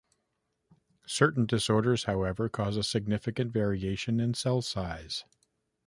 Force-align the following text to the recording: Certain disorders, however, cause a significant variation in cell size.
Certain 1.05 1.45
disorders, 1.45 2.05
however, 2.05 2.49
cause 2.49 2.75
a 2.75 2.81
significant 2.81 3.51
variation 3.53 4.19
in 4.19 4.33
cell 4.33 4.63
size. 4.63 5.25